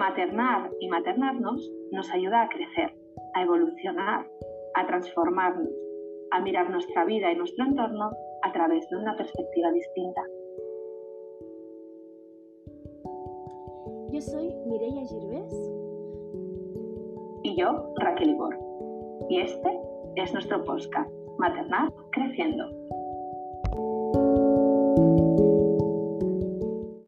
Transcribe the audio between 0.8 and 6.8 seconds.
y maternarnos nos ayuda a crecer, a evolucionar, a transformarnos, a mirar